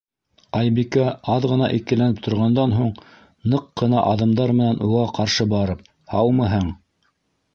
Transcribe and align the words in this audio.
Айбикә, 0.59 1.03
аҙ 1.33 1.43
ғына 1.51 1.67
икеләнеп 1.79 2.21
торғандан 2.27 2.73
һуң, 2.77 2.89
ныҡ 3.53 3.67
ҡына 3.81 4.01
аҙымдар 4.13 4.53
менән 4.61 4.81
уға 4.89 5.05
ҡаршы 5.21 5.47
барып:- 5.55 5.85
Һаумыһың 6.15 6.73